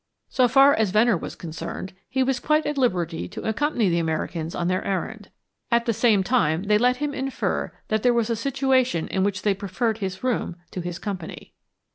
So 0.29 0.47
far 0.47 0.73
as 0.73 0.89
Venner 0.89 1.15
was 1.15 1.35
concerned, 1.35 1.93
he 2.09 2.23
was 2.23 2.39
quite 2.39 2.65
at 2.65 2.75
liberty 2.75 3.27
to 3.27 3.47
accompany 3.47 3.87
the 3.87 3.99
Americans 3.99 4.55
on 4.55 4.67
their 4.67 4.83
errand; 4.83 5.29
at 5.69 5.85
the 5.85 5.93
same 5.93 6.23
time 6.23 6.63
they 6.63 6.79
let 6.79 6.97
him 6.97 7.13
infer 7.13 7.71
that 7.89 8.03
here 8.03 8.11
was 8.11 8.31
a 8.31 8.35
situation 8.35 9.07
in 9.09 9.23
which 9.23 9.43
they 9.43 9.53
preferred 9.53 9.99
his 9.99 10.23
room 10.23 10.55
to 10.71 10.81
his 10.81 10.97
company. 10.97 11.53